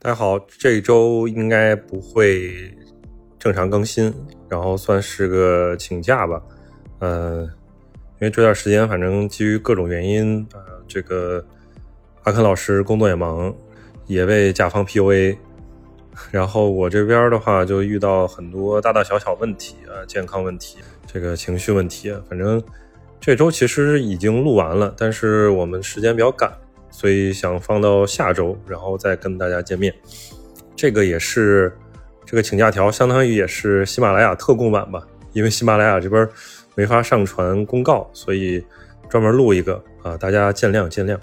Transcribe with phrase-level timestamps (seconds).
[0.00, 2.72] 大家好，这周应该不会
[3.36, 4.14] 正常更新，
[4.48, 6.40] 然后算是个请假吧。
[7.00, 11.44] 呃，因为这段时间反正基于各种原因，呃，这个
[12.22, 13.52] 阿肯老师工作也忙，
[14.06, 15.36] 也被甲方 PUA，
[16.30, 20.78] 然后我这边的话就遇到很多大大小小问题啊，健康问题，
[21.12, 22.62] 这个情绪问题，反正
[23.18, 26.56] 这周其实已经录完了，但是我们时间比较赶。
[26.98, 29.94] 所以想放到下周，然后再跟大家见面。
[30.74, 31.72] 这个也是
[32.26, 35.06] 这个请假条，相当于也是喜马拉雅特供版吧。
[35.32, 36.28] 因为喜马拉雅这边
[36.74, 38.64] 没法上传公告，所以
[39.08, 41.16] 专门录一个啊，大家见谅见谅。